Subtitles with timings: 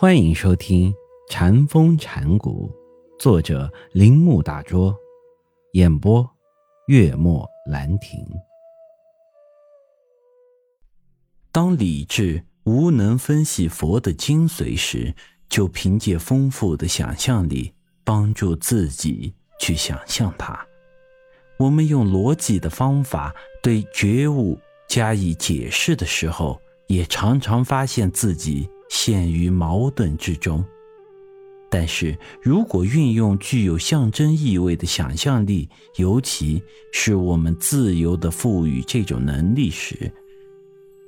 [0.00, 0.92] 欢迎收听
[1.28, 2.70] 《禅风禅谷，
[3.18, 4.96] 作者铃木大拙，
[5.72, 6.24] 演播
[6.86, 8.24] 月末兰亭。
[11.50, 15.12] 当理智无能分析佛的精髓时，
[15.48, 17.74] 就凭借丰富的想象力
[18.04, 20.64] 帮助自己去想象它。
[21.58, 24.56] 我们用逻辑的方法对觉悟
[24.86, 28.70] 加以解释的时候，也常常发现自己。
[29.08, 30.62] 陷于矛盾之中，
[31.70, 36.62] 但是如果运用具有象征意味的想象力，尤其
[36.92, 40.12] 是我们自由的赋予这种能力时，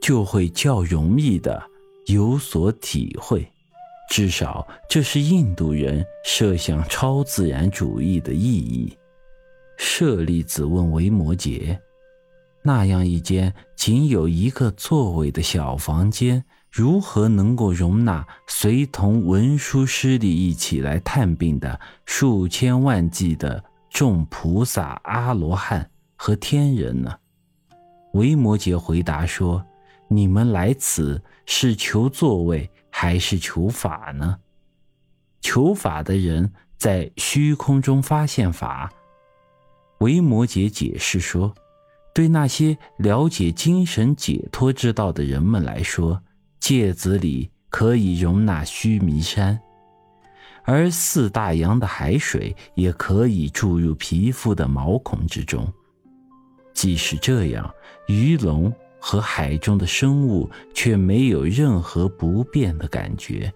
[0.00, 1.60] 就会较容易的
[2.06, 3.44] 有所体会。
[4.08, 8.96] 至少这是印度人设想超自然主义的意义。
[9.76, 11.76] 舍利子问维摩诘
[12.62, 27.18] ：“那样一间仅有一个座位的小房间。”如何能够容纳随同文殊师利一起来探病的数千万计的众菩萨、阿罗汉和天人呢？
[28.12, 29.64] 维摩诘回答说
[30.08, 34.38] ：“你们来此是求座位还是求法呢？
[35.40, 38.92] 求法的人在虚空中发现法。”
[40.00, 41.54] 维摩诘解释说
[42.14, 46.22] ：“对那些了解精神解脱之道的人们来说。”
[46.68, 49.58] 芥子里可以容纳须弥山，
[50.64, 55.66] 而四大洋的海水也可以注入皮肤的毛孔之中。
[56.74, 57.74] 即使这样，
[58.06, 63.50] 鱼龙和海中的生物却没有任何不便的感觉，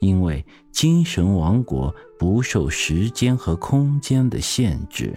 [0.00, 5.16] 因为精神王国不受时间和空间的限制。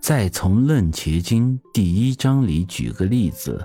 [0.00, 3.62] 再从《楞伽经》第一章里举个例子。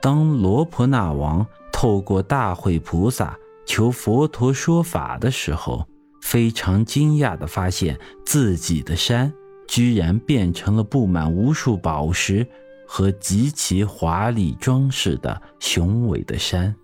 [0.00, 5.86] 当罗婆那王透过大会菩萨求佛陀说法的时候，
[6.22, 9.32] 非常惊讶地发现自己的山
[9.68, 12.46] 居然变成了布满无数宝石
[12.88, 16.74] 和极其华丽装饰的雄伟的山。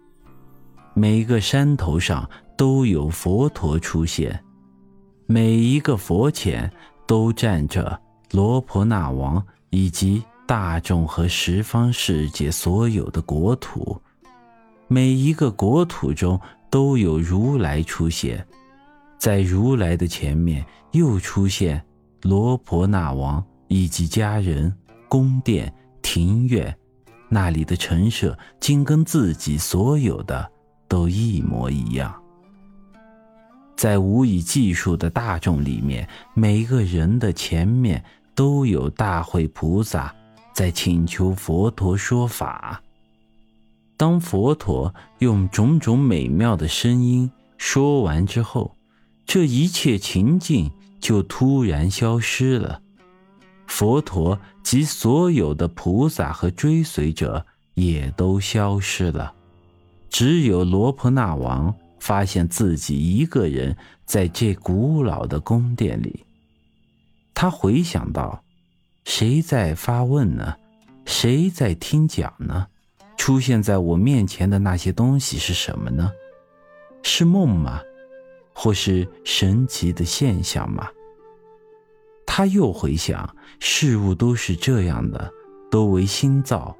[0.94, 4.44] 每个山头上都有佛陀出现，
[5.26, 6.70] 每一个佛前
[7.06, 7.98] 都站着
[8.32, 10.22] 罗婆那王以及。
[10.46, 14.00] 大众和十方世界所有的国土，
[14.86, 16.40] 每一个国土中
[16.70, 18.46] 都有如来出现，
[19.18, 21.84] 在如来的前面又出现
[22.22, 24.72] 罗婆那王以及家人、
[25.08, 26.72] 宫殿、庭院，
[27.28, 30.48] 那里的陈设竟跟自己所有的
[30.86, 32.14] 都一模一样。
[33.76, 38.02] 在无以计数的大众里面，每个人的前面
[38.32, 40.14] 都有大会菩萨。
[40.56, 42.82] 在请求佛陀说法。
[43.94, 48.74] 当佛陀用种种美妙的声音说完之后，
[49.26, 52.80] 这一切情境就突然消失了。
[53.66, 57.44] 佛陀及所有的菩萨和追随者
[57.74, 59.34] 也都消失了，
[60.08, 66.24] 只有罗婆那王发现自己一个人在这古老的宫殿里。
[67.34, 68.42] 他回想到。
[69.06, 70.56] 谁在发问呢？
[71.04, 72.66] 谁在听讲呢？
[73.16, 76.10] 出现在我面前的那些东西是什么呢？
[77.04, 77.80] 是梦吗？
[78.52, 80.88] 或是神奇的现象吗？
[82.26, 85.32] 他又回想，事物都是这样的，
[85.70, 86.76] 都为心造。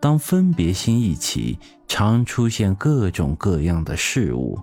[0.00, 4.58] 当分别心一起，常出现各种各样的事物；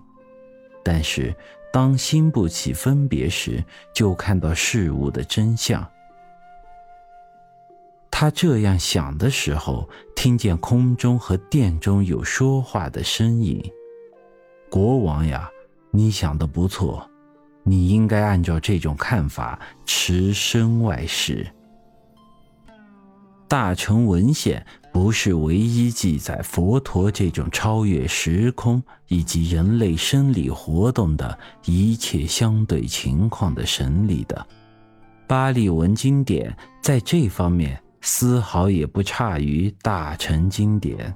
[0.84, 1.34] 但是
[1.72, 3.64] 当心不起分别时，
[3.96, 5.90] 就看到事物的真相。
[8.23, 13.61] 他这样想的时候，听见空中和殿中有说话的声音。
[14.69, 15.50] 国王呀，
[15.91, 17.06] 你想的不错，
[17.63, 21.45] 你应该按照这种看法持身外事。
[23.45, 34.47] 大乘文献不是唯一记载佛陀这种超越时空以及人类生理活动的一切相对情况的神理的。
[35.28, 37.78] 巴利文经典在这方面。
[38.05, 41.16] 丝毫也不差于大乘经典。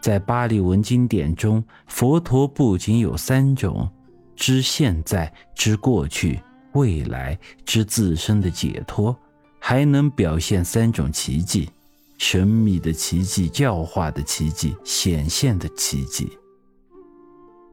[0.00, 3.88] 在巴利文经典中，佛陀不仅有三种
[4.34, 6.40] 知现在、知过去、
[6.72, 9.14] 未来之自身的解脱，
[9.58, 11.70] 还能表现三种奇迹：
[12.16, 16.30] 神秘的奇迹、教化的奇迹、显现的奇迹。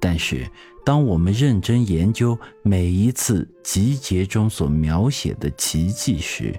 [0.02, 0.50] 但是，
[0.84, 6.54] 当我们认真研究每一次集结中所描写的奇迹时，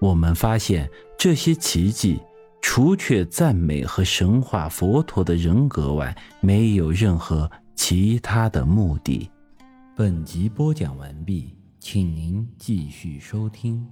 [0.00, 2.18] 我们发现这些奇迹
[2.62, 9.30] 除却赞美和神话佛陀的人格外，没有任何其他的目的。
[9.94, 13.86] 本集播讲完毕，请您继续收听。